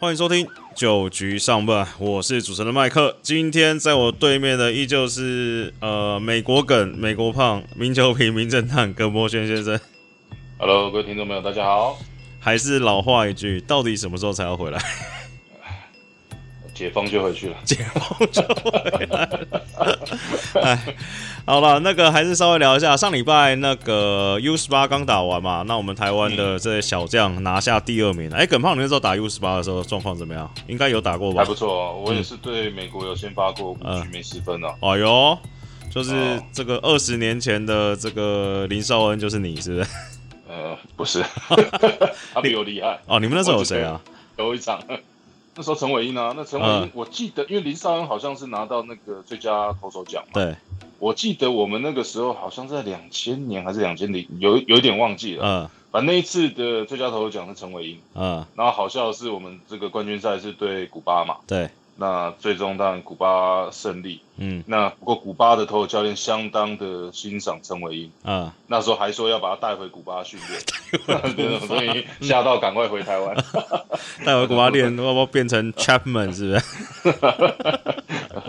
[0.00, 0.46] 欢迎收听
[0.76, 3.16] 九局上半，我是主持人麦克。
[3.20, 9.80] 今天在我对面的依旧是呃美国梗、美国胖、名球平、名侦探葛波轩先生。
[10.56, 11.98] Hello，各位听众朋友，大家好。
[12.38, 14.80] 还是老话一句，到底什么时候才要回来？
[16.78, 17.56] 解封就回去了。
[17.64, 18.70] 解封就回
[19.10, 19.62] 来了。
[20.62, 20.94] 哎，
[21.44, 28.30] 好了，那个还是稍微聊一下，上礼拜那个 U 十八刚打完嘛，那我们台湾的这些小将拿下第二名。
[28.32, 30.48] 哎、耿胖，你那时候打 U 十八的时候状况怎么样？
[30.68, 31.42] 应该有打过吧？
[31.42, 34.72] 还不错哦，我也是对美国有先发过五局没失分哦。
[34.80, 35.36] 哎呦，
[35.90, 39.90] 就是哦这个二十年前的这个林少恩，就是你是不是？
[40.48, 41.24] 呃，不是，
[42.32, 43.00] 他比我厉害。
[43.06, 44.00] 哦，你们那时候有谁啊？
[44.36, 44.80] 有一场，
[45.58, 50.30] 那时候陈伟英啊，那陈伟英嗯，我记得，因为林少恩好像是拿到那个最佳投手奖嘛。
[50.32, 50.54] 对，
[51.00, 55.44] 我记得我们那个时候好像在两千年还是两千零，有有一点忘记了。
[55.44, 55.70] 嗯。
[55.90, 61.70] 反正那一次的最佳投手奖是陈伟英，嗯，然后好笑的是我们这个冠军赛是对古巴嘛，对，
[62.00, 64.20] 那最终当然古巴胜利。
[64.40, 73.36] 嗯那不过古巴的投手教练相当的欣赏陈伟英，啊，那时候还说要把他带回古巴训练， 所以吓到赶快回台湾。
[74.24, 76.58] 带回古巴练， 要不要变成 Chapman 是不
[77.10, 77.12] 是？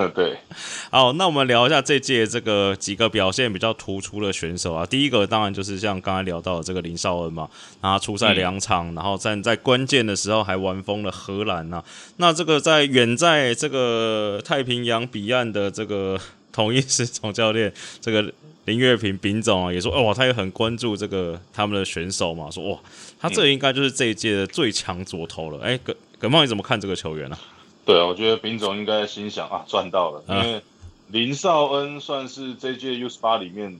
[0.07, 0.37] 对，
[0.89, 4.85] 好，那我们聊一下这届这个几个表现比较突出的选手啊。
[4.85, 7.49] 第一个当然就是像刚才聊到的这个林少恩嘛，
[7.81, 11.83] 那他出赛两场，然后站在关键的时候还玩疯了荷兰呐、
[12.17, 16.19] 那这个在远在这个太平洋彼岸的这个
[16.51, 18.31] 统一师总教练这个
[18.65, 22.79] 林月平丙总啊，也说哦，他也很关注这个他们的选手嘛，说哇，
[23.19, 25.59] 他这应该就是这一届的最强左投了。
[25.63, 27.39] 哎、葛葛茂你怎么看这个球员啊？
[27.85, 30.61] 对啊，我觉得丙总应该心想啊，赚到了，因啊为
[31.07, 33.79] 林少恩算是这届 U 十八里面。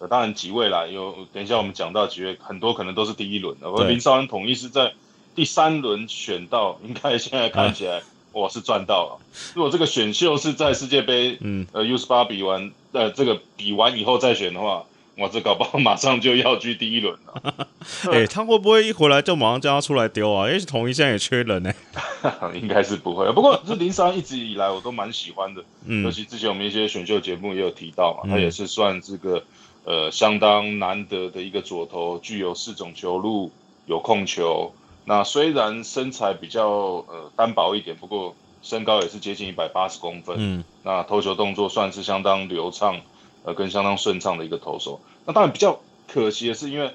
[0.00, 3.66] 呃，当然几位啦，有等一下我们讲到几位，很多可能都是第一轮的。
[3.66, 4.92] 而对林少恩统一是在
[5.34, 8.00] 第三轮选到，应该现在看起来，
[8.34, 9.18] 哇是赚到了。
[9.56, 14.84] 如果这个选秀是在世界杯，嗯，呃 U 十八比完，呃这个比完以后再选的话，
[15.18, 17.68] 哇这搞不好马上就要去第一轮了。
[18.12, 20.46] 哎、他会不会一回来就马上叫他出来丢啊？
[20.48, 21.72] 因为统一现在也缺人呢、
[22.54, 29.42] 应该是不会，不过这林三一直以来我都蛮喜欢的，嗯尤其之前我们一些选秀节目也有提到嘛，嗯他也是算这个
[29.84, 33.50] 呃相当难得的一个左投，具有四种球路，
[33.86, 34.72] 有控球。
[35.04, 43.00] 那虽然身材比较呃单薄一点，不过身高也是接近一百八十公分，嗯那投球动作算是相当流畅，
[43.48, 45.00] 呃，跟相当顺畅的一个投手。
[45.24, 46.92] 那当然比较可惜的是，因为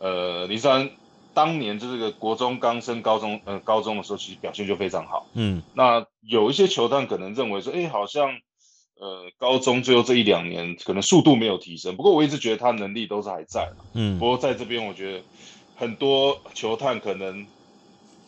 [0.00, 0.90] 呃林山
[1.32, 5.28] 当年就这个国中刚升高中，呃高中的时候，其实表现就非常好。
[5.34, 8.30] 嗯那有一些球探可能认为说，哎，好像
[8.98, 13.70] 呃高中最后这一两年可能速度没有提升，不过我一直觉得他能力都是还在。
[13.92, 15.22] 嗯不过在这边，我觉得
[15.76, 17.46] 很多球探可能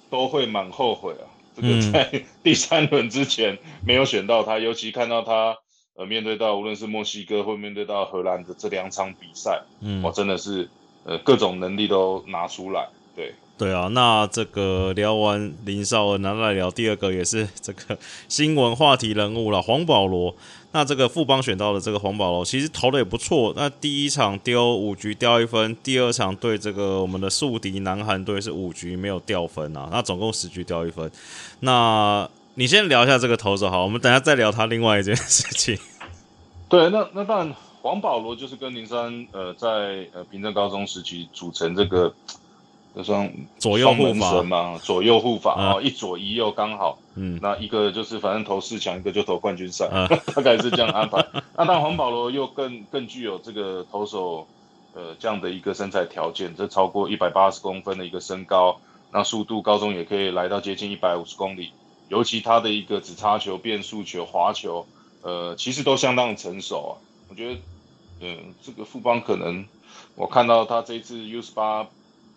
[0.08, 1.26] 都会蛮后悔啊。
[1.56, 5.56] 这个嗯在 第三轮之前没有选到他，尤其看到他
[5.96, 10.68] 呃面对到无论是墨西哥或面对到荷兰的这两场比赛，嗯我，，真的是
[11.04, 12.88] 呃各种能力都拿出来。
[13.14, 13.88] 对，对啊。
[13.92, 17.98] 那这个聊完林少恩，然后来聊第二个也是这个
[18.28, 20.34] 新闻话题人物了，黄保罗。
[20.72, 23.54] 那这个富邦选到的这个黄保罗，其实投的也不错。
[23.56, 31.10] 那第一场丢五局掉一分，第二场对这个我们的宿敌南韩队是五局没有掉分啊，那总共十局掉一分。
[31.60, 32.28] 那
[32.58, 35.78] 你先聊一下这个投手好，我们等下再聊他另外一件事情。
[36.70, 42.14] 对，那那当然，黄保罗就是跟林山呃在呃平镇高中时期组成这个，
[42.96, 46.98] 就算左右护法神嘛，左右护法啊哦，一左一右刚好。
[47.14, 51.22] 嗯那一个就是反正投四强，一个就投冠军赛，嗯 大概是这样安排。
[51.56, 54.46] 那当然黄保罗又更更具有这个投手
[54.94, 58.80] 呃这样的一个身材条件，这超过一百八十公分的一个身高，
[59.12, 61.70] 那速度高中也可以来到接近一百五十公里，
[62.08, 64.86] 尤其他的一个直插球、变速球、滑球，
[65.22, 66.92] 呃，其实都相当成熟啊。
[67.28, 67.60] 我觉得，
[68.20, 69.66] 嗯、这个富邦可能
[70.14, 71.86] 我看到他这一次 U 十八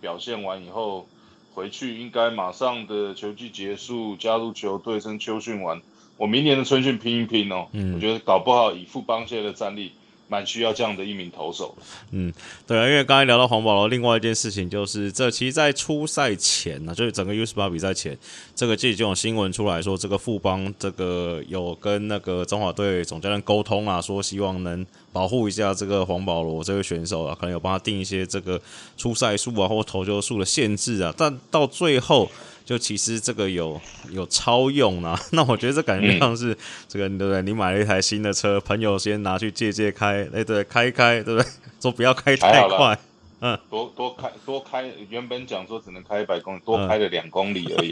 [0.02, 1.08] 表现完以后。
[1.56, 5.82] 回去应该马上的球季结束，加入球队，跟秋训完，
[6.16, 7.68] 我明年的春训拼一拼哦。
[7.74, 9.92] 嗯我觉得搞不好以富邦现在的战力，
[10.30, 11.84] 蛮需要这样的一名投手的。
[12.12, 12.32] 嗯，
[12.66, 18.18] 对啊，因为刚才聊到黄保罗，另外一件事情就是，这其实，在初赛前呢，就是整个 U 十八比赛前，
[18.56, 28.62] 这个季就有新闻出来说，这个富邦这个有跟那个中华队总教练沟通啊，说希望能保护一下这个黄保罗这位选手啊，可能有帮他定一些这个
[28.96, 32.30] 出赛数啊或投球数的限制啊，但到最后。
[32.70, 33.82] 就其实这个有
[34.12, 36.56] 有超用啊， 那我觉得这感觉像是
[36.88, 37.42] 这个对不对？
[37.42, 41.50] 你买了一台新的车，朋友先拿去借借开，哎对，开一开对不对？
[41.82, 42.96] 说不要开太快，
[43.42, 47.90] 嗯，多多开多开，原本讲说只能开一百公里，多开了两公里而已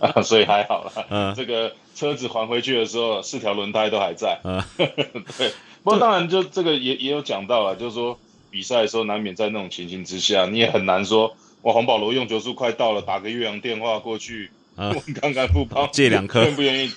[0.00, 1.06] 啊， 所以还好了。
[1.08, 4.40] 嗯，这个车子还回去的时候，四条轮胎都还在。
[4.42, 4.60] 嗯，
[5.38, 5.52] 对。
[5.84, 8.18] 不过当然，就这个也也有讲到了，就是说
[8.50, 16.90] 比赛的时候难免在那种情形之下，你也很难说，哇，黄保罗用球数快到了，打个岳阳电话过去， 问看看富邦借两颗，愿不愿意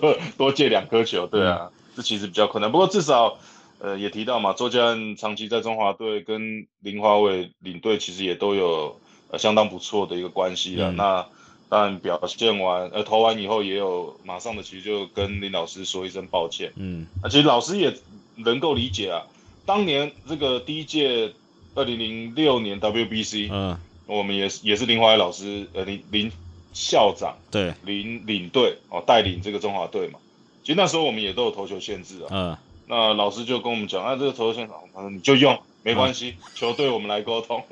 [0.00, 1.26] 多 多借两颗球？
[1.26, 2.70] 对啊，这其实比较困难。
[2.70, 3.38] 不过至少。
[3.82, 10.92] 呃，也提到嘛，周家安长期在中华队跟林华伟领队，其实也都有呃相当不错的一个关系了。
[10.92, 11.26] 那
[11.70, 16.70] 当然表现完，呃投完以后，也有马上的其实就跟林老师说一声抱歉。
[16.76, 17.90] 嗯，啊，其实老师也
[18.36, 19.22] 能够理解啊。
[19.64, 21.32] 当年这个第一届
[21.74, 26.32] 二零零六年 WBC，嗯，我们也是也是林华老师，呃林林
[26.72, 30.18] 校长对林领队哦带领这个中华队嘛。
[30.62, 32.28] 其实那时候我们也都有投球限制啊。
[32.30, 32.56] 嗯。
[32.86, 37.62] 那老师就跟我们讲，啊，这个投球限制，他说你就用，没关系，球队我们来沟通。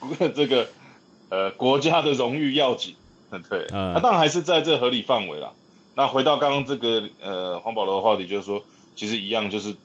[0.00, 0.68] 不过 这个，
[1.28, 2.96] 呃，国家的荣誉要紧，
[3.48, 5.52] 对，那当然还是在这合理范围啦。
[5.94, 8.60] 那回到刚刚这个，呃，黄保罗的话题，就是说，
[8.96, 9.76] 其实一样，就是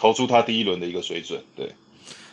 [0.00, 1.70] 投出他第一轮的一个水准，对。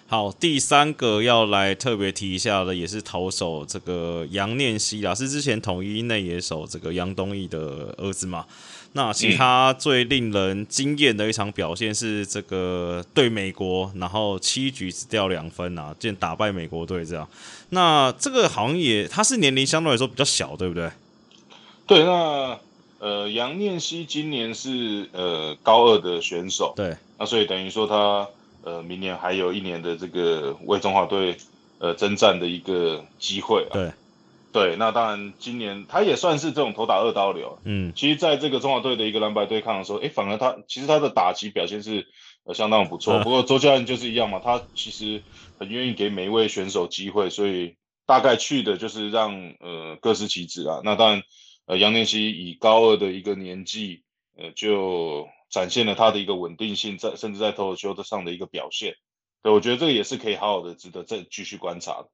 [0.08, 8.46] 好，第三个要来特别提一下的，也是投手这个杨念希啦，是之前统一内野手这个杨东义的儿子嘛。
[8.94, 17.28] 那其他最令人惊艳的一场表现是这个对美国，然后七局只掉两分啊，竟打败美国队这样。
[17.72, 20.90] 那这个好像也他是年龄相对来说比较小，对不对？
[21.86, 22.58] 对，那
[23.00, 28.28] 呃杨念希今年是呃高二的选手，对，那所以等于说他。
[28.64, 31.38] 呃，明年还有一年的这个为中华队
[31.80, 33.72] 呃征战的一个机会啊。
[33.72, 33.92] 对，
[34.52, 37.60] 对，那当然今年他也算是这种头打二刀流。
[37.64, 42.08] 嗯，其实在这个中华队的一个蓝白对抗的时候，哎，反而他其实他的打击表现是
[42.44, 43.24] 呃相当不错。
[43.24, 45.24] 不过周教练就是一样嘛，他其实
[45.58, 50.82] 很愿意给每一位选手机会，所以大概去的就是让呃各司其职啊。
[50.84, 51.24] 那当然，
[51.68, 54.02] 呃杨念希以高二的一个年纪，
[54.36, 55.30] 呃就。
[55.50, 58.96] 展现了他的一个稳定性，在甚至在投球的上的一个表现，
[59.42, 62.08] 对我觉得这个也是可以好好的值得再继续观察的。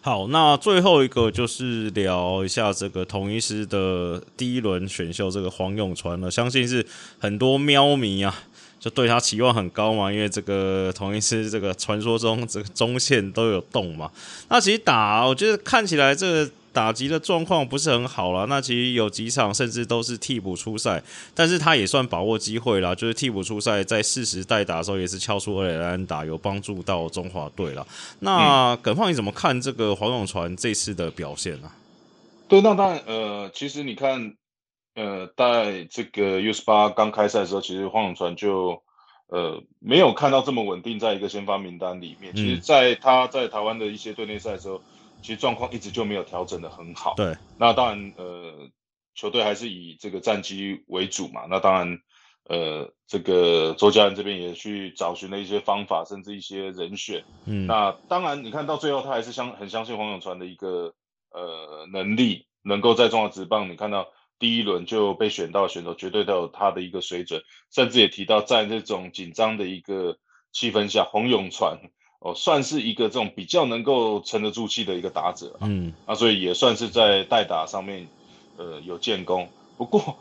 [0.00, 6.84] 好，那最后一个就是聊一下这个同一师的第一轮选秀，这个黄永传了，相信是
[7.18, 8.42] 很多喵迷啊，
[8.78, 14.10] 就对他期望很高嘛，因为这个同一师这个传说中这个中线都有洞嘛。
[14.48, 16.50] 那其实打，我觉得看起来这个。
[16.76, 21.02] 打击的状况不是很好了，那其实有几场甚至都是替补出赛，
[21.34, 27.86] 但是他也算把握机会啦，就是替补出赛在适时代打的时候也是敲出二垒安打，有帮助到中华队了。
[28.20, 31.72] 那耿胖你怎么看这个黄永传这次的表现呢？
[32.46, 34.34] 对，那当然，呃，其实你看，
[34.96, 38.82] 呃，在这个 U 十八刚开赛的时候，其实黄永传就
[39.28, 42.36] 呃没有看到这么稳定在一个先发名单里面。
[42.36, 44.78] 其实，在他在台湾的一些队内赛的时候。
[45.26, 47.14] 其实状况一直就没有调整的很好。
[47.16, 48.70] 对，那当然，呃，
[49.16, 51.46] 球队还是以这个战绩为主嘛。
[51.50, 51.98] 那当然，
[52.44, 57.24] 呃，这个周家人这边也去找寻了一些方法，甚至一些人选。
[57.44, 60.94] 嗯，那当然，你看到最后，他还是相很相信黄永传的一个
[61.32, 64.06] 呃能力，能够在中华职棒，你看到
[64.38, 67.42] 第一轮就被选到选手，绝对都有他的一个水准。
[67.74, 70.18] 甚至也提到，在这种紧张的一个
[70.52, 71.80] 气氛下，黄永传。
[72.18, 78.08] 哦，算是一个这种比较能够沉得住气的一个打者，嗯，啊，所以也算是在代打上面，
[78.56, 79.48] 呃，有建功。
[79.76, 80.16] 不过，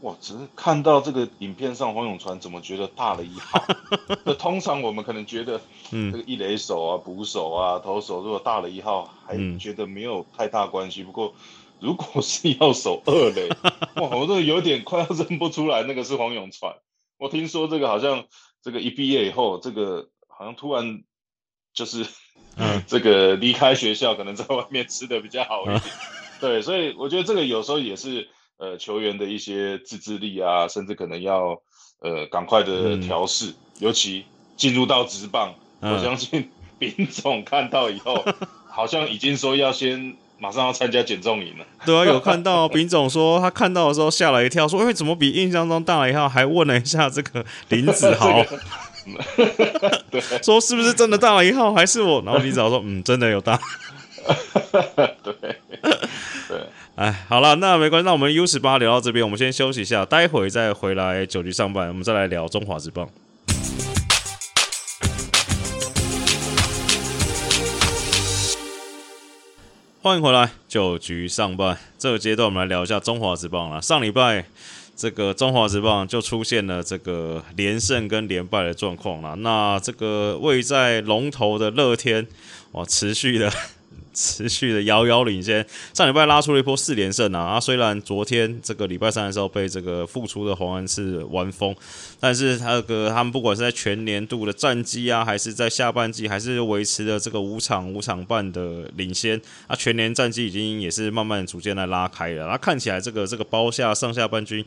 [0.00, 3.62] 我只是看到这个影片上黄永传怎么觉得大了一号？
[4.24, 11.02] 那通常我们可能觉得，嗯，这个一垒手啊、捕手啊、投手如果大了一号，还觉得没有太大关系。
[11.02, 11.34] 不过，
[11.80, 13.48] 如果是要守二垒，
[14.00, 16.76] 哇，我都有点快要认不出来那个是黄永传。
[17.18, 18.24] 我听说这个好像
[18.62, 21.02] 这个一毕业以后，这个好像突然。
[21.72, 22.04] 就是，
[22.56, 25.82] 嗯， 这个离开学校可能在外面吃的比较好一点，
[26.40, 31.60] 对，所以我觉得这个有时候也是呃球员的一些自制力啊，甚至可能要
[32.00, 34.24] 呃赶快的调试，尤其
[34.56, 38.24] 进入到职棒，我相信丙总看到以后，
[38.68, 41.66] 好像已经说要先马上要参加减重营了。
[41.84, 46.28] 对啊，有看到丙总说他看到的时候吓了一跳，说哎怎么比印象中大了一号？
[46.28, 48.42] 还问了一下这个林子豪。
[48.42, 48.58] 对，
[50.42, 52.22] 说是不是真的大了一号，还是我？
[52.24, 53.58] 然后李子豪说，嗯，真的有大。
[55.22, 55.56] 对对，
[56.94, 63.08] 哎，好了，那没关系，那我们 U 十八聊到这边，我们先休息一下，待会再回来九局上班，我们再来聊中华之棒。
[70.02, 73.80] 欢迎回来九局上班这个阶段，我们来聊一下中华之棒了。
[73.82, 74.44] 上礼拜。
[75.00, 79.34] 这个中华职棒就出现了这个连胜跟连败的状况了。
[79.36, 82.26] 那这个位在龙头的乐天，
[82.72, 83.50] 哇，持续的。
[84.12, 85.64] 持续的遥遥领先，
[85.94, 87.40] 上礼拜拉出了一波四连胜啊！
[87.40, 91.74] 啊，虽然昨天这个礼拜三的时候被这个复出的黄安是玩疯，
[92.18, 102.46] 但是他个他们不管是在全年度的战绩啊，还是在下半季，还是维持了这个五场五场半的领先啊，全年战绩已经也是慢慢逐渐来拉开了。
[102.46, 104.64] 那看起来这个这个包下上下半军。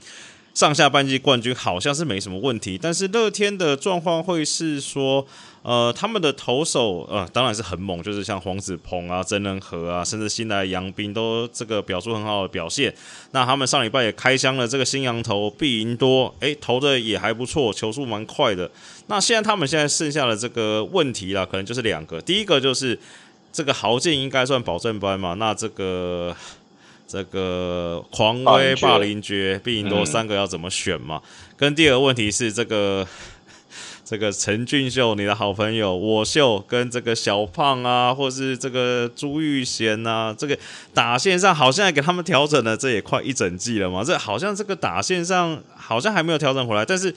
[0.54, 5.26] 上下半季冠军好像是没什么问题，但是乐天的状况会是说，
[5.64, 12.94] 呃，他们的投手呃当然是很猛，就是像黄子鹏啊、曾仁和啊，甚至新来杨斌都这个表出很好的表现。
[13.32, 18.70] 那他们上礼拜也开箱了这个新羊头毕赢多，诶，投的也还不错，球速蛮快的。
[19.08, 23.00] 那现在他们现在剩下的这个问题啦，可能就是两个，第一个就是
[23.52, 26.36] 这个豪健应该算保证班嘛，那这个。
[27.13, 31.22] 这个狂威霸凌爵毕赢多三个要怎么选嘛？
[31.55, 33.08] 跟第二个问题是这个
[34.03, 40.58] 这个陈俊秀你的好朋友我秀跟这个小胖啊，或是这个朱玉贤啊，这个
[40.91, 44.03] 打线上好像给他们调整了，这也快一整季了嘛。
[44.03, 47.13] 这好像这个打线上好像还没有调整回来，但是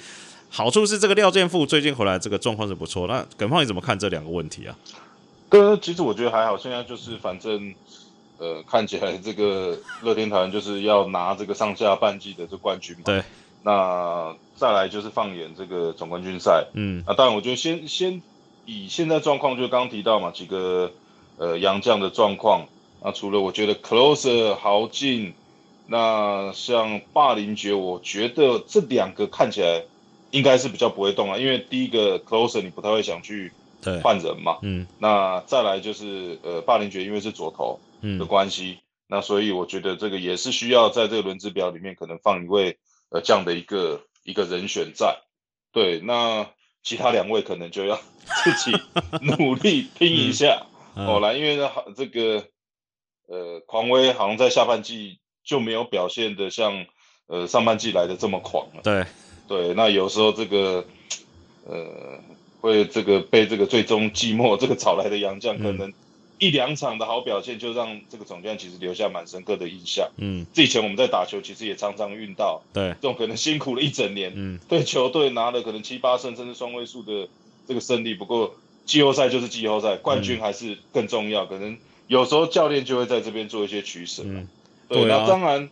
[0.50, 3.06] 好处是这个廖健富最近回来这个状况是不错。
[3.06, 4.76] 那耿胖你怎么看这两个问题啊？
[5.48, 7.74] 哥，其实我觉得还好，现在就是反正。
[8.38, 13.02] 呃，看起来这个乐天团就是要拿这个上下半季的这冠军嘛。
[13.04, 13.22] 对。
[13.62, 16.66] 那再来就是放眼这个总冠军赛。
[16.74, 17.02] 嗯。
[17.06, 18.22] 啊，当然，我觉得先先
[18.64, 20.92] 以现在状况，就刚刚提到嘛，几个
[21.38, 22.66] 呃洋将的状况。
[23.02, 25.34] 那除了我觉得 closer 豪进，
[25.86, 29.82] 那像霸凌爵，我觉得这两个看起来
[30.30, 33.50] 应该是比较不会动啊，因为第一个 closer 你不太会想去
[34.02, 34.58] 换人嘛。
[34.62, 34.86] 嗯。
[34.98, 37.80] 那再来就是呃霸凌爵，因为是左投。
[38.00, 42.78] 的关系，那所以我觉得这个也是需要在这个轮值表里面可能放一位
[43.10, 45.22] 呃这样的一个一个人选在，
[45.72, 46.48] 对，那
[46.82, 48.00] 其他两位可能就要
[48.44, 48.72] 自己
[49.22, 52.46] 努力拼一下哦来，因为呢这个
[53.26, 56.86] 呃狂威好像在下半季就没有表现的像
[57.26, 59.04] 呃上半季来的这么狂了，对。
[59.48, 60.84] 对，那有时候这个
[61.64, 62.20] 呃
[62.60, 65.92] 会这个被这个最终寂寞这个找来的洋将可能。
[66.38, 70.08] 一两场的好表现，就让这个总监其实留下蛮深刻的印象。
[70.18, 77.28] 嗯，这以前我们在打球，其实也常常遇到，对这种可能辛苦了一整年，嗯，对球队拿了可能七八胜甚至双位数的
[77.66, 78.14] 这个胜利。
[78.14, 81.46] 不过季后赛就是季后赛，冠军还是更重要。
[81.46, 81.76] 可能
[82.06, 84.22] 有时候教练就会在这边做一些取舍。
[84.26, 84.46] 嗯，
[84.88, 85.68] 对，那当然，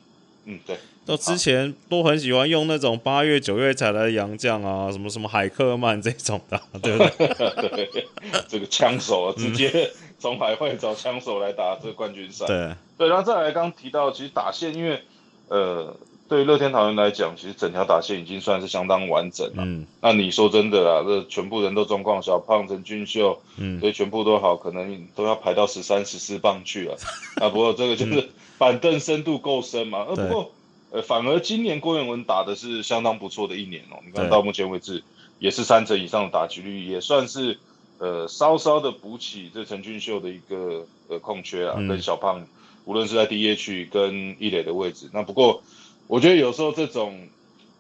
[0.47, 0.76] 嗯，对。
[1.06, 7.04] 都之前都很喜欢用那种八月九月才来的洋将啊，什么什么海克曼这种的，对不
[7.76, 8.06] 对？
[8.49, 9.90] 这个枪手啊，直接
[10.24, 12.46] 从海会找枪手来打这个冠军赛。
[12.46, 15.02] 对对，然后再来刚提到，其实打线，因为
[15.48, 15.94] 呃，
[16.30, 19.62] 对于乐天桃园来讲，其实整条打线已经算是相当完整了。
[19.66, 26.96] 嗯，那你说真的啦，这全部人都状况，小胖陈俊秀，嗯，所以全部都好，可能都要排到十三十四棒去了。
[27.42, 30.06] 啊，不过这个就是板凳深度够深嘛。
[30.08, 30.52] 呃，不过。
[30.90, 33.98] 呃，反而今年郭彦文打的是相当不错的一年哦。
[34.06, 35.02] 你看到目前为止
[35.40, 37.58] 也是三成以上的打击率，也算是
[37.98, 41.74] 呃稍稍的补起这陈俊秀的一个呃空缺啊。
[41.88, 42.46] 跟小胖
[42.84, 45.62] 无论是在 DH 跟一垒的位置，那不过
[46.06, 47.28] 我觉得有时候这种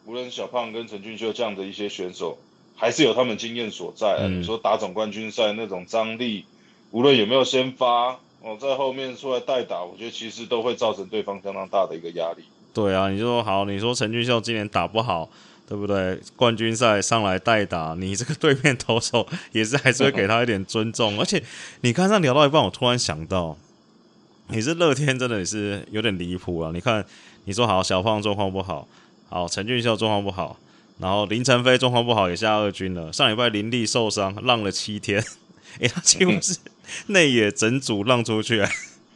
[0.06, 2.38] 无论小胖跟陈俊秀这样的一些选手，
[2.76, 4.28] 还是有他们经验所在啊。
[4.28, 6.44] 你说打总冠军赛那种张力，
[6.90, 12.44] 无论有没有先发哦，在后面出来代打，我觉得其实都会造成对方相当大的一个压力。
[12.72, 15.30] 对啊，你说好，你说陈俊秀今年打不好，
[15.66, 16.20] 对不对？
[16.36, 21.16] 冠军赛上来代打，你这个对面投手也是还是会给他一点尊重。
[21.20, 21.42] 而且
[21.80, 23.56] 你刚刚聊到一半，我突然想到，
[24.48, 26.70] 你是乐天真的也是有点离谱啊！
[26.74, 27.04] 你看，
[27.44, 28.86] 你说好小胖状况不好，
[29.30, 30.58] 好陈俊秀状况不好，
[30.98, 33.10] 然后林晨飞状况不好也下二军了。
[33.10, 35.24] 上礼拜林立受伤，浪了七天，
[35.80, 36.58] 哎，他几乎是
[37.06, 38.58] 内野整组浪出去，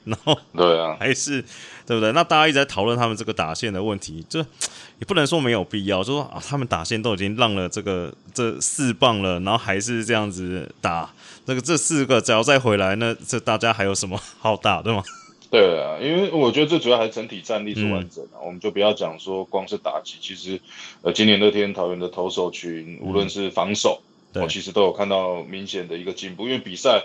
[0.05, 1.45] 然后对啊，还是。
[1.89, 2.13] 对不对？
[2.13, 4.41] 那大家一直在讨论他们这个打线的问题，就
[5.01, 11.11] 也不能说没有必要，就说啊，他们打线都已经让了这个这四棒了，然后还是这样子打，
[11.47, 15.03] 这个这四个只要再回来，那这大家还有什么好打，对吗？
[15.51, 20.61] 对啊，因为我觉得最主要还是整体战力是完整的，我们就不要讲说光是打击，其实
[21.01, 24.03] 呃，今年乐天桃园的投手群，无论是防守，
[24.35, 27.03] 我其实都有看到明显的一个进步，因为比赛，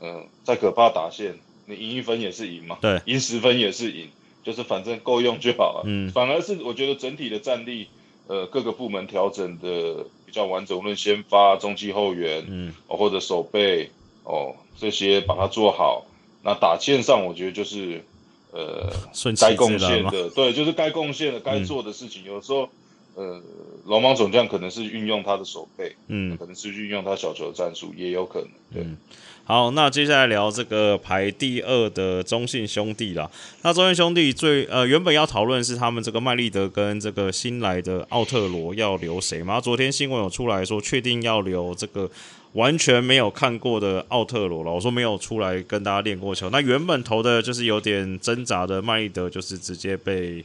[0.00, 1.34] 嗯，再可怕打线，
[1.66, 4.08] 你赢一分也是赢嘛，对，赢十分也是赢。
[4.42, 7.88] 就是反正够用就好了，嗯，反而是我觉得整体的战力，
[8.26, 13.90] 呃，各个部门调整的比较完整，无论先发、中继、后援，嗯，或者守备，
[14.24, 16.06] 哦，这些把它做好。
[16.44, 18.04] 那打线上，我觉得就是，
[18.50, 18.92] 呃，
[19.40, 22.24] 该贡献的，对，就是该贡献的、该做的事情。
[22.24, 22.68] 有时候
[23.14, 23.40] 呃，
[23.86, 28.48] 龙芒总将可能是运用他的手背，嗯可能是运用他小球的战术，也有可能。
[28.72, 28.96] 对，嗯，
[29.44, 33.30] 好，那接下来聊这个排第二的中信兄弟啦。
[33.62, 39.60] 那中信兄弟最呃原本要讨论是他们这个麦利德跟这个新来的奥特罗要留谁嘛？
[39.60, 42.10] 昨天新闻有出来说确定要留这个
[42.52, 44.72] 完全没有看过的奥特罗了。
[44.72, 46.48] 我说没有出来跟大家练过球。
[46.50, 50.42] 那原本投的就是有点挣扎的麦利德，就是直接被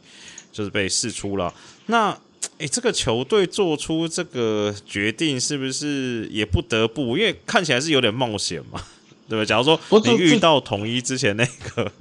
[0.52, 1.54] 就是被释出了。
[1.86, 2.18] 那
[2.60, 7.18] 诶，这个球队做出这个决定，是不是也不得不？
[7.18, 8.82] 因为看起来是有点冒险嘛，
[9.30, 9.46] 对不对？
[9.46, 11.92] 假如说你遇到统一之前那个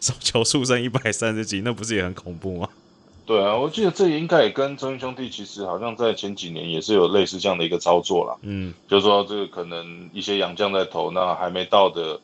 [0.00, 2.68] 手球速剩一百三十几，那不是也很恐怖吗？
[3.26, 8.36] 对啊，我记得这应该也跟中英兄弟其实好像在前几年也是有类似这样的一个操作啦。
[8.42, 12.20] 嗯就是说这个可能一些洋将在投，那还没到的，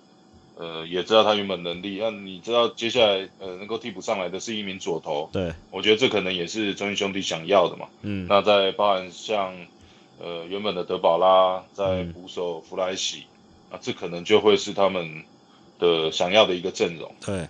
[0.56, 7.86] 呃，也知道他原本能力，那你知道接下来呃能够替补上来的是一名左投，对，我觉得这可能也是中信兄弟想要的嘛。
[8.02, 9.54] 嗯那在包含像
[10.20, 13.24] 呃原本的德保拉，在嗯捕手弗莱喜，
[13.70, 15.24] 啊，这可能就会是他们
[15.78, 17.12] 的想要的一个阵容。
[17.24, 17.48] 对。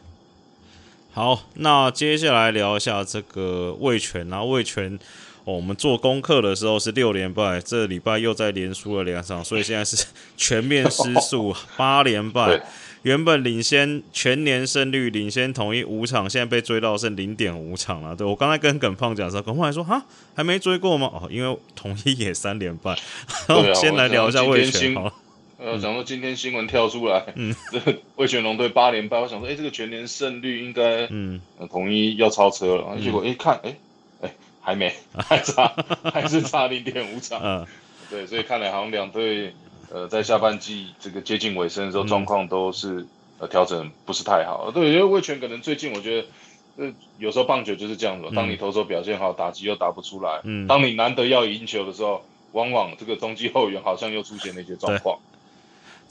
[1.15, 4.99] 好，那接下来聊一下这个魏权啊，魏权。
[5.45, 10.07] 哦，我们做功课的时候是六连败，这礼拜又在连输了两场，所以现在是
[10.37, 12.63] 全面失速， 八连败对。
[13.03, 18.15] 原本领先全年胜率领先统一五场，现在被追到剩零点五场了。
[18.15, 20.03] 对我刚才跟耿胖讲的时候，耿胖还说哈
[20.35, 21.11] 还没追过吗？
[21.13, 22.97] 哦，因为统一也三连败。
[23.49, 25.13] 然后啊先来聊一下魏权好了。
[25.59, 33.77] 呃，想说今天新闻跳出来，嗯， 这个魏全龙队八连败，我想说，哎，这个全年胜率应该嗯呃统一要超车了，结果一看，哎
[34.23, 35.73] 哎还没，还差
[36.13, 37.41] 还是差零点五场。
[37.43, 37.67] 嗯
[38.11, 39.55] 对，所以看来好像两队
[39.93, 43.07] 呃在下半季这个接近尾声的时候，嗯状况都是
[43.39, 44.71] 呃调整不是太好。
[44.73, 46.29] 对，因为魏权可能最近我觉得。
[46.75, 55.19] 呃，有时候棒球就是这样子当你投手表现好，打击又打不出来，嗯，当你难得要赢球的时候，往往这个中继后援好像又出现了一些状况。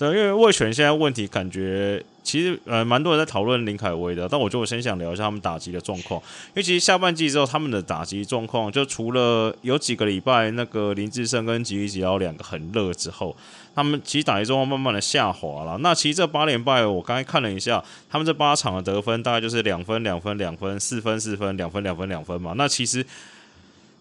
[0.01, 13.37] 对，因为魏权现在问题感觉其实呃蛮多人在讨论林凯威的，但我就先想聊一下他们打击的状况，因为其实下半季之后他们的打击状况，就除了有几个礼拜那个林志胜跟吉吉奥两个很热之后，
[13.75, 15.77] 他们其实打击状况慢慢的下滑了。
[15.81, 22.55] 那其实这八连败，我刚才看了一下，他们这八场的得分大概就是两分、两分、两分、四分、四分、两分、两分、两分嘛。
[22.57, 23.05] 那其实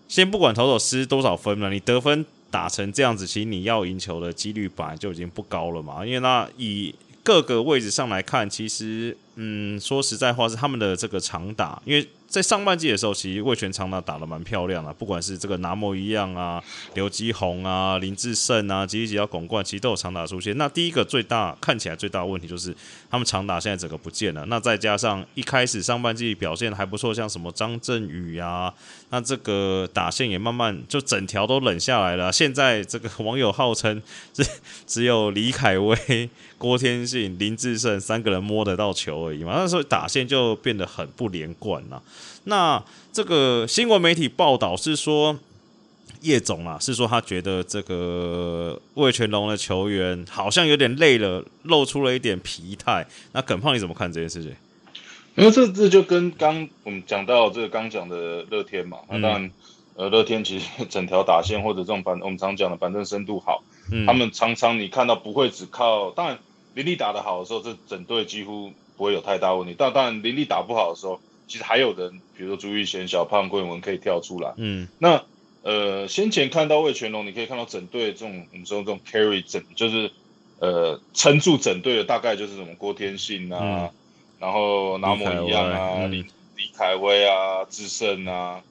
[0.09, 6.05] 先不管投手失多少分了，你得分打成这样子，其实你要赢球的几率本来就已经不高了嘛。
[6.05, 16.63] 因为那以各个位置上来看，其实嗯，说实在话是他们的这个长打，因为在上半季的时候，其实魏权长打打得蛮漂亮的，不管是这个拿莫一样啊、
[16.95, 20.57] 刘基宏啊、林志胜啊、吉吉要拱冠，其实都有长打出现。
[20.57, 22.73] 那第一个最大看起来最大的问题就是
[23.11, 24.45] 他们长打现在整个不见了。
[24.47, 28.73] 那再加上一开始上半季表现还不错，像什么张振宇啊，
[29.09, 32.33] 那这个打线也慢慢就整条都冷下来了。
[32.33, 34.01] 现在这个网友号称
[34.33, 34.47] 是
[34.87, 42.01] 只有李凯威、郭天信、林志胜三个人摸得到球而已嘛，那时候打线就变得很不连贯了。
[42.45, 45.39] 那这个新闻媒体报道是说，
[46.23, 53.07] 叶总啊是说他觉得这个魏全龙的球员好像有点累了，露出了一点疲态。
[53.33, 54.55] 那耿胖你怎么看这件事情？
[55.37, 59.51] 因为这这就跟刚我们讲到这个刚讲的乐天嘛，那嗯当然，
[59.95, 66.39] 呃，乐天其实整条打线或者这种板，我们常讲的板凳深度好，嗯，他们常常你看到不会只靠，当然
[66.75, 69.75] 林立打得好的时候，这整队几乎不会有太大问题。
[69.79, 74.55] 但当然林立打不好的时候，其实还有人，比如说朱玉贤、小胖、桂文可以跳出来。
[74.57, 74.87] 嗯。
[74.99, 75.25] 那
[75.63, 80.13] 呃，先前看到魏全龙，你可以看到整队这种我们说这种 carry 整，就是
[80.61, 83.91] 呃撑住整队的，大概就是什么郭天信啊，嗯。
[84.39, 88.63] 然后拿摩一样啊，李李李凯威啊，智胜啊，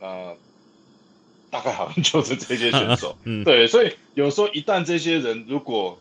[0.00, 0.34] 那
[1.50, 3.16] 大概好像就是这些选手。
[3.24, 6.00] 嗯，对，所以有时候一旦这些人，如果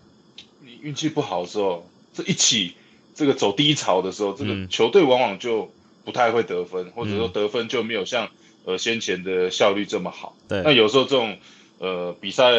[0.66, 2.74] 你运气不好的时候，这一起
[3.14, 4.68] 这个走低潮的时候，这个嗯。
[4.68, 5.72] 球队往往就
[6.04, 8.30] 不太会得分，或者说嗯得分就没有像
[8.66, 10.36] 呃先前的效率这么好。
[10.50, 11.38] 那，有时候这种
[11.80, 12.52] 呃比赛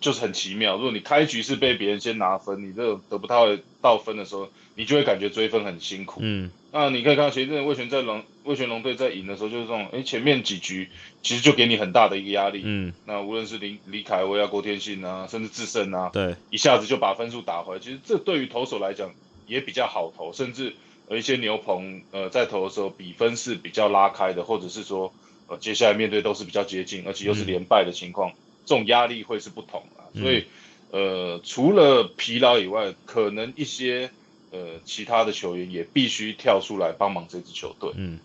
[0.00, 3.46] 就是很奇妙，如果你开局是被别人先拿分，你这种得不到
[3.80, 6.20] 到分的时候，你就会感觉追分很辛苦。
[6.22, 10.90] 嗯嗯那你可以看到前一阵魏权在龙魏权龙队在赢的时候，就是这种，哎，前面几局
[11.22, 12.60] 其实就给你很大的一个压力。
[12.62, 17.80] 嗯那无论是林李凯威啊、郭天信啊，甚至智胜啊，对，一下子就把分数打回来。
[17.80, 19.10] 其实这对于投手来讲
[19.46, 20.74] 也比较好投，甚至
[21.08, 25.12] 呃一些牛棚呃在投的时候比分是比较拉开的，或者是说
[25.48, 28.32] 呃接下来面对都是比较接近，而且又是连败的情况，
[28.64, 30.04] 这种压力会是不同啊。
[30.12, 30.44] 嗯所以
[30.90, 34.10] 呃除了疲劳以外，可能一些
[34.50, 37.90] 呃其他的球员也必须跳出来帮忙这支球队。
[37.96, 38.18] 嗯。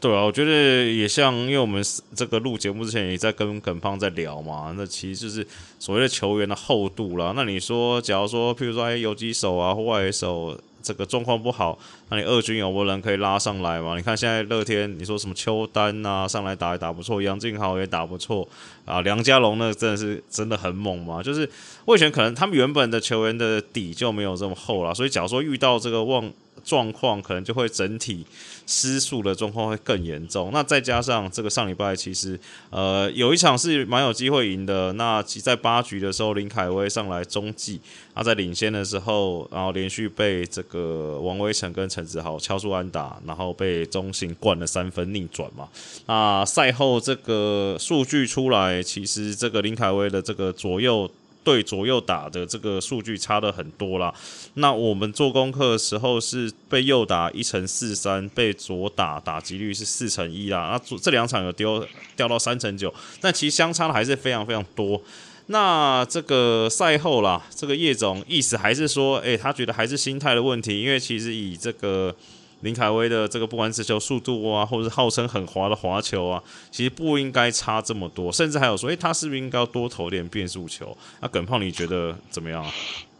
[0.00, 1.82] 对啊，我觉得也像，因为我们
[2.14, 5.44] 这个录节目之前也在跟耿胖在聊嘛，那其实就是
[5.80, 7.32] 所谓的球员的厚度啦。
[7.34, 13.96] 那你说，假如说，譬如说，哎，游击手啊或外野手这个状况不好，那你二军有没有人可以拉上来嘛？
[13.96, 18.48] 你看现在乐天，你说什么邱丹啊，上来打也打不错，杨敬豪也打不错
[18.84, 21.22] 啊，梁家龙那真的是真的很猛嘛。
[21.22, 21.48] 就是
[21.86, 26.30] 魏权可能他们原本的球员的底就没有这么厚了，所以假如说遇到这个旺
[26.68, 28.26] 状况，可能就会整体。
[28.70, 37.80] 失速的状况会更严重，那再加上这个上礼拜其实呃有一场是蛮有机会赢的，那其在八局的时候林凯威上来中继，
[38.14, 45.66] 他在领先的时候，然后连续被这个王威成跟陈子豪敲出安打，然后被中信灌了三分逆转嘛。
[46.04, 51.10] 那赛后这个数据出来，其实这个林凯威的这个左右。
[51.48, 54.12] 对左右打的这个数据差的很多啦。
[54.54, 60.78] 那我们做功课的时候是被右打一乘四三，被左打打击率是四乘一啦。
[60.78, 61.82] 那这两场有丢
[62.14, 65.00] 掉到三乘九，但其实相差的还是非常非常多。
[65.46, 72.14] 那这个赛后啦，这个叶总意思还是说，诶，他觉得还是心态的问题，因为其实以这个。
[72.62, 76.42] 林凯威的这个不管是球速度啊，或者是号称很滑的滑球啊，
[76.72, 78.32] 其实不应该差这么多。
[78.32, 80.96] 甚至还有说，诶，他是不是应该要多投点变速球？
[81.20, 82.66] 那耿胖你觉得怎么样？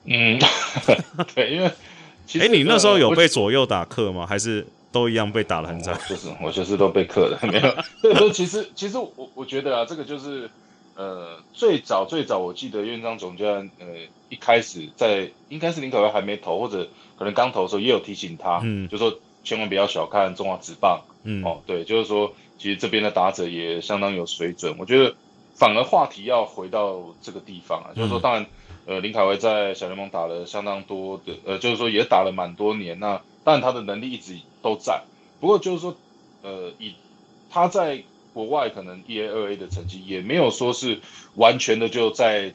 [0.06, 0.36] 嗯，
[1.36, 1.70] 对，因为
[2.40, 4.26] 哎，你那时候有被左右打克吗？
[4.26, 5.96] 还是都一样被打的很惨？
[6.08, 7.74] 就是我就是都被克了， 没有。
[8.02, 10.50] 对，其实其实我我觉得啊，这个就是
[10.96, 13.46] 呃，最早最早我记得院长总监
[13.78, 13.86] 呃
[14.30, 19.16] 一开始在应该是林凯威还没投，或者可能刚投的时候也有提醒他，嗯，就说。
[19.48, 24.76] 千万不要小看中华职棒，嗯，哦，对，就是说，其实这边的打者也相当有水准。
[24.78, 25.16] 我觉得
[25.54, 28.46] 反而话题要回到这个地方啊，就是说，当然，
[28.84, 33.00] 呃，林凯威在小联盟打了相当多的，呃，就是说也打了蛮多年。
[33.00, 35.02] 那当然他的能力一直都在，
[35.40, 35.96] 不过就是说，
[36.42, 36.94] 呃，以
[37.48, 38.02] 他在
[38.34, 41.00] 国外可能一 A、二 A 的成绩也没有说是
[41.36, 42.52] 完全的就在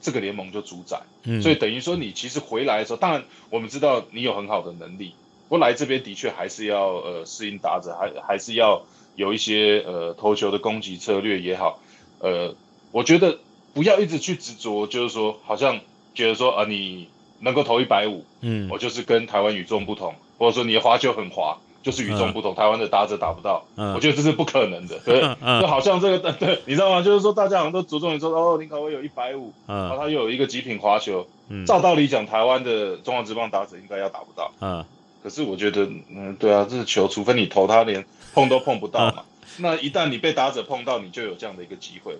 [0.00, 5.14] 这个联盟就主宰，嗯，所以等于说你其实回来的时候，当然我们知道你有很好的能力。
[5.52, 8.80] 不来这边的确还是要呃适应打者，还还是要
[9.16, 11.78] 有一些呃投球的攻击策略也好，
[12.20, 12.54] 呃，
[12.90, 13.38] 我觉得
[13.74, 15.80] 不要一直去执着，就是说好像
[16.14, 17.10] 觉得说啊你
[17.40, 25.20] 能够投一百五，嗯，我就是跟台湾与众不同，或者说你的滑球很滑，就是与众不同，台湾的打者打不到，我觉得这是不可能的， 对，
[25.60, 27.02] 就好像这个对，你知道吗？
[27.02, 31.26] 就是说大家好像都着重于说哦林可威有一百五，然后他又有一个极品滑球，
[31.66, 34.82] 照道理讲台湾的中华职棒打者应该要打不到，嗯。
[35.22, 38.04] 可是我觉得，嗯，对啊，这是球，除非你投他连
[38.34, 39.24] 碰都碰不到嘛。
[39.58, 42.16] 那一旦你被打者碰到，你就有这样的一个机会。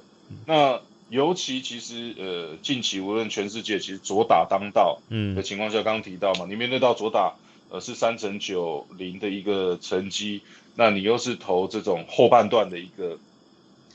[0.47, 5.01] 那尤其其实，呃，近期无论全世界，其实左打当道
[5.35, 7.35] 的情况下，刚刚提到嘛，你面对到左打，
[7.71, 10.43] 呃，是三乘九零的一个成绩，
[10.77, 13.19] 那你又是投这种后半段的一个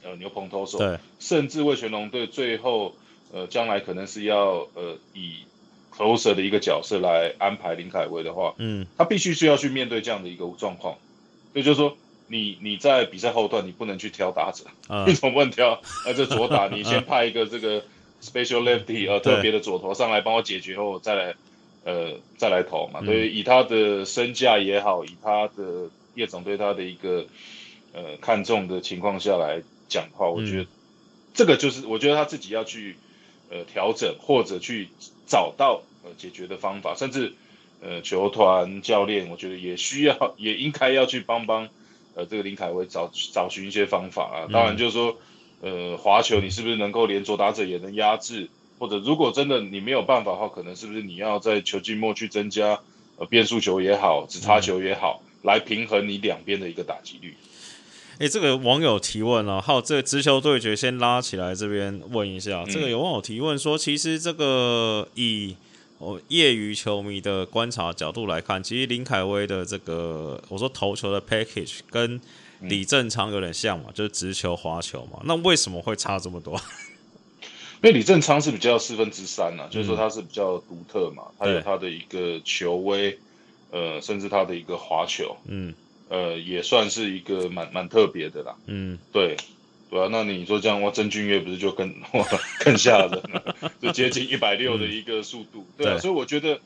[0.04, 2.94] 呃牛棚投手，对，甚至魏全龙队最后，
[3.32, 5.38] 呃，将来可能是要呃以。
[5.98, 10.98] Closer 的一个角色来安排林凯威的话，嗯，他必须是要去面对这样的一个状况，
[11.54, 14.66] 所以就是说，你你在比赛后段你不能去挑打者，
[15.06, 15.82] 为什么不能挑？
[16.06, 17.84] 那这左打 你先派一个这个
[18.22, 21.36] special lefty 呃特别的左投上来帮我解决后再来
[21.84, 23.00] 呃再来投嘛？
[23.06, 27.26] 所以以他的身价也好，以他的叶总对他的一个
[27.94, 30.68] 呃看重的情况下来讲的话，我觉得
[31.34, 32.98] 这个就是我觉得他自己要去
[33.50, 34.90] 呃调整或者去
[35.28, 36.12] 找到呃。
[36.18, 37.34] 解决的方法，甚至
[37.82, 41.68] 呃，球团教练，我觉得也需要， 也应该要去帮帮
[42.16, 44.48] 呃，这个林凯威找找寻一些方法啊。
[44.52, 45.18] 当然，就是说，
[45.62, 48.50] 呃，滑球你是不是能够连左打者也能压制？
[48.80, 52.80] 或者如果真的你没有办法的话，可能是不是你要在球季末去增加
[53.18, 57.36] 呃变速球也好，直插球也好，来平衡你两边的一个打击率。
[58.20, 65.56] 哎，这个网友提问了，好，这个直球对决先拉起来这边问一下，这个有网友提问说，其实这个以
[66.00, 72.20] 我业余球迷的观察角度来看，其实林凯威的这个我说投球的 package 跟
[72.62, 75.20] 李正昌有点像嘛，就是直球、滑球嘛。
[75.26, 76.60] 那为什么会差这么多？
[77.84, 83.16] 因为李正昌是比较四分之三呐，就是说他是比较独特嘛，他有他的一个球威，
[83.70, 85.72] 呃，甚至他的一个滑球，嗯，
[86.10, 89.38] 呃，也算是一个蛮蛮特别的啦，嗯，对。
[89.90, 91.96] 对啊，那你说这样，哇，曾俊岳不是就更
[92.60, 95.88] 更吓人了， 就接近一百六的一个速度，对。
[95.88, 96.60] 啊，所以我觉得，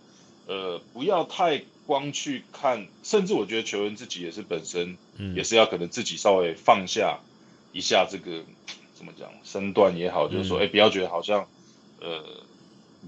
[0.47, 4.97] 呃，不要太光去看，甚至我觉得球员自己也是本身，
[5.35, 7.19] 也是要可能自己稍微放下
[7.73, 8.43] 一下这个
[8.95, 11.47] 怎么讲身段也好，就是说，哎，不要觉得好像，
[11.99, 12.23] 呃，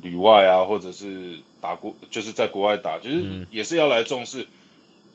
[0.04, 4.46] 旅外啊，或者是打过，就是在国外打，就是也是要来重视。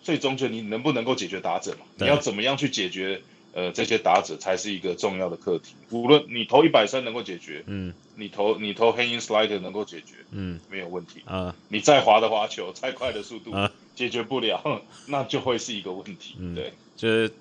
[0.02, 1.86] 最终就你能不能够解决打者嘛？
[1.96, 3.20] 你要怎么样去解决？
[3.54, 5.74] 呃，这些打者才是一个重要的课题。
[5.90, 11.56] 无论你投一百三能够解决，嗯，你投你投 hanging slider 能够解决，嗯，没有问题啊。
[11.68, 13.52] 你再滑的滑球，再快的速度，
[13.96, 16.36] 解决不了， 那就会是一个问题。
[16.54, 17.32] 对，就是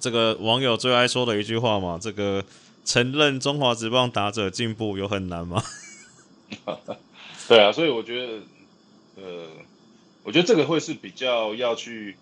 [0.00, 2.44] 这个网友最爱说的一句话嘛，这个
[2.84, 5.62] 承认中华职棒打者进步有很难吗？
[7.48, 8.32] 对啊，所以我觉得，
[9.16, 9.46] 呃，
[10.22, 12.16] 我觉得这个会是比较要去。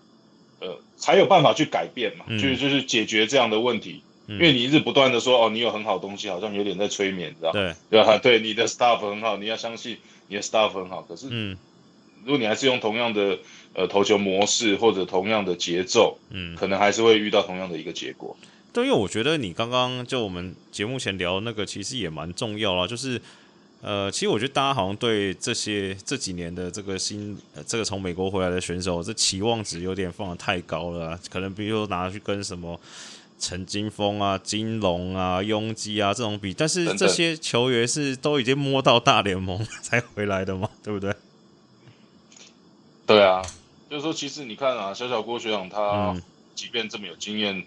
[0.63, 8.19] 呃，才有办法去改变嘛，就是就是解决这样的问题，因为你一直不断的说哦，你有很好东西，好像有点在催眠，知道对，对吧？
[8.19, 9.97] 对，你的 staff 很好，你要相信
[10.29, 11.01] 你的 staff 很好。
[11.01, 11.57] 可是，嗯，
[12.27, 13.39] 如果你还是用同样的
[13.73, 18.37] 呃投球模式或者同样的节奏，嗯，可能还是会遇到同样的一个结果。
[18.71, 23.19] 对，因为我觉得你刚刚就我们节目前聊那个，其实也蛮重要啦，就是。
[23.83, 31.19] 呃，其实我觉得大家好像对这些这几年的这个新这个从美国回来的选手，这期望值有点放的太高了。
[31.31, 32.79] 可能比如说拿去跟什么
[33.38, 41.14] 陈金峰啊、金龙啊、雍基啊这种比，但是这些球员是都已经摸到大联盟才回来的嘛， 对不对？
[43.07, 43.40] 对啊，
[43.88, 46.14] 就是说，其实你看啊，小小郭学长他
[46.55, 47.64] 即便这么有经验，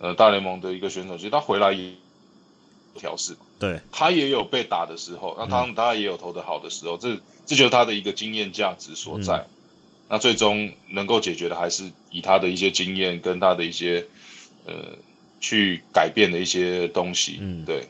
[0.00, 1.92] 呃，大联盟的一个选手，其实他回来也
[2.96, 3.36] 调试。
[3.62, 9.46] 对他也有被打的时候，那他他也有投的好的时候，这这就是他的一个经验价值所在。
[10.08, 14.04] 那最终能够解决的，还是以他的一些经验跟他的一些
[14.66, 14.74] 呃
[15.40, 17.38] 去改变的一些东西。
[17.40, 17.88] 嗯，对。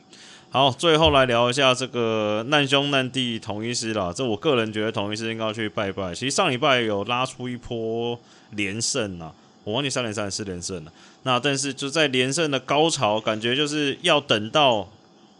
[0.51, 4.13] 好，最后来聊一下这个难兄难弟统一师啦。
[4.15, 6.13] 这我个人觉得统一师应该去拜拜。
[6.13, 8.19] 其实上礼拜有拉出一波
[8.51, 9.33] 连胜啊，
[9.63, 10.93] 我忘记三连三四连胜了。
[11.23, 14.87] 那但是就在连胜的高潮，感觉就是要等到。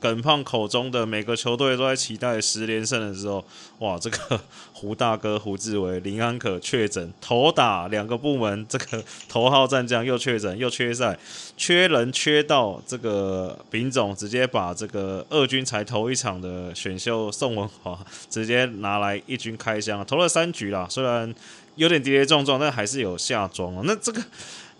[0.04, 3.42] 耿胖口中的每个球队都在期待十连胜的时候，
[3.80, 3.98] 哇！
[3.98, 4.38] 这个
[4.74, 11.18] 胡大哥胡志伟、林安可确诊头打两个部门，这个头号战将又确诊又缺赛，
[11.56, 17.98] 缺人缺到这个丙总直接把这个二军才投一场的选秀宋文华
[18.30, 21.34] 直接拿来一军开箱，投了三局啦，虽然
[21.76, 24.22] 有点跌跌撞撞，但还是有下庄那这个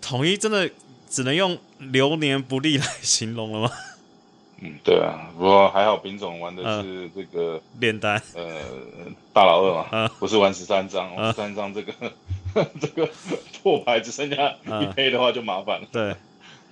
[0.02, 0.68] 统一真的
[1.08, 3.70] 只能用流年不利来形容了吗？
[4.60, 8.60] 嗯，对啊，不过还好，丙总玩的是这个炼丹，呃，
[9.32, 11.92] 大老二嘛，不是玩十三张，十三张这个
[12.80, 13.08] 这个
[13.62, 15.88] 破牌只剩下一黑的话就麻烦了。
[15.92, 16.14] 对，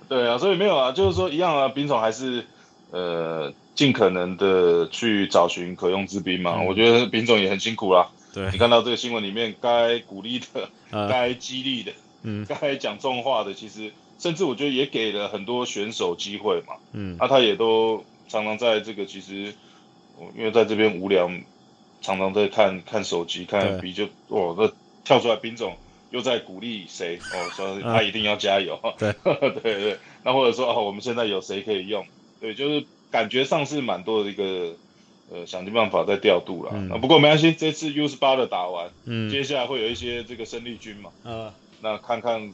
[0.07, 2.45] 对啊，所以没有啊，就是说一样啊，丙总还是
[2.91, 6.61] 呃尽可能的去找寻可用之兵嘛。
[6.61, 8.07] 我觉得丙总也很辛苦啦。
[8.33, 10.69] 对，你看到这个新闻里面，该鼓励的，
[11.09, 11.91] 该激励的，
[12.23, 13.91] 嗯， 该讲重话的，其实。
[14.19, 19.53] 甚至我觉得也给了很多选手机会嘛，嗯，那他也都常常在这个其实，
[20.35, 21.29] 因为在这边无聊，
[22.01, 24.71] 常常在看看手机看 B 就哦，那
[25.03, 25.75] 跳出来兵种
[26.09, 29.13] 又在鼓励谁哦，说他一定要加油， 对。
[29.61, 32.05] 对对，那或者说哦，我们现在有谁可以用，
[32.39, 34.77] 对，就是感觉上是蛮多的一个
[35.29, 42.53] 呃想尽办法在调度了，啊不过没关系，这次 U 十八的打完，嗯，接下来会有一些这个生力军嘛，嗯，那看看。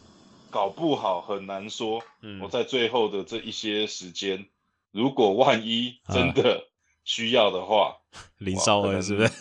[0.50, 2.02] 搞不好很难说。
[2.42, 4.48] 我在最后的这一些时间，
[4.92, 6.68] 如果万一真的
[7.04, 7.98] 需要的话，
[8.38, 9.32] 林少恩是不是？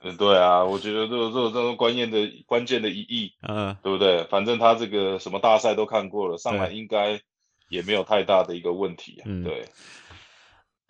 [0.00, 4.24] 嗯，对啊，我觉得这种这种这种关键的关键的一役，嗯，对不对？
[4.24, 7.20] 反正他这个什么大赛都看过了，上来应该
[7.68, 9.22] 也没有太大的一个问题。
[9.24, 9.66] 嗯，对。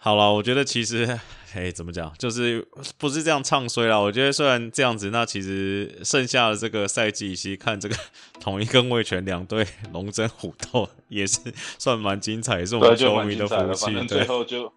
[0.05, 1.19] 好了，我觉得其实，
[1.57, 2.63] 哎，怎么讲，就是
[2.99, 3.99] 不是这样唱衰了。
[3.99, 7.97] 我觉得虽然这样子，那其实剩下的这个赛季，其实看这个
[8.39, 11.41] 统一跟味全两队龙争虎斗，也是
[11.79, 13.95] 算蛮精彩，也是我们球迷的福气。
[13.95, 14.71] 反最后就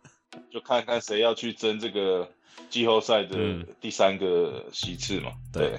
[0.50, 2.32] 就看看谁要去争这个
[2.70, 3.36] 季后赛的
[3.82, 5.34] 第三个席次嘛。
[5.52, 5.78] 对。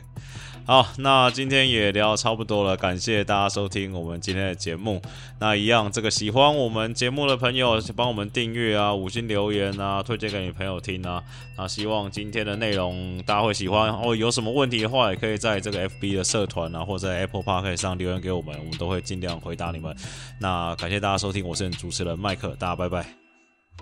[0.69, 5.01] 好，那今天也聊差不多了，感谢大家收听我们今天的节目。
[5.41, 11.25] 那一样，这个喜欢我们节目的朋友，帮我们订阅啊，五星留言啊，推荐给你朋友听啊。
[11.57, 14.15] 那希望今天的内容大家会喜欢哦。
[14.15, 19.97] 有什么问题的话，也可以在这个 FB 的社团啊，或者在 Apple Park 上留言给我们，我们都会尽量回答你们。
[20.39, 23.07] 那感谢大家收听，我是主持人麦克，大家拜拜，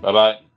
[0.00, 0.55] 拜拜。